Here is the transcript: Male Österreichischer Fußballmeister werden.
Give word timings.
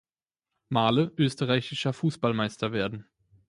Male 0.71 1.11
Österreichischer 1.17 1.93
Fußballmeister 1.93 2.71
werden. 2.71 3.05